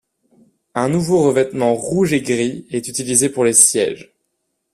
[0.73, 4.11] Un nouveau revêtement rouge et gris est utilisé pour les sièges.